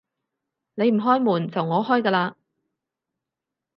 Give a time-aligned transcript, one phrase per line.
[0.73, 2.33] 你唔開門，就我開㗎喇